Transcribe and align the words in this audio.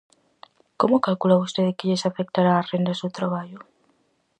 Como 0.79 1.03
calcula 1.05 1.41
vostede 1.41 1.75
que 1.77 1.87
lles 1.89 2.07
afectará 2.09 2.51
ás 2.55 2.69
rendas 2.73 3.01
do 3.03 3.09
traballo? 3.17 3.59